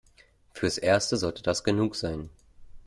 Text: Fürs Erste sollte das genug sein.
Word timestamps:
Fürs 0.49 0.79
Erste 0.79 1.15
sollte 1.15 1.43
das 1.43 1.63
genug 1.63 1.95
sein. 1.95 2.31